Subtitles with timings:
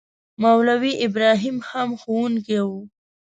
[0.43, 2.81] مولوي ابراهیم هم ښوونکی وو.